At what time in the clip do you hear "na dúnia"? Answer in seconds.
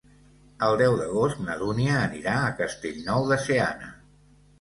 1.49-1.99